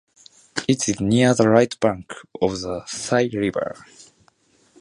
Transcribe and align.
It 0.67 0.89
is 0.89 0.99
near 0.99 1.35
the 1.35 1.47
right 1.47 1.79
bank 1.79 2.11
of 2.41 2.61
the 2.61 2.83
Sai 2.87 3.29
river. 3.31 3.75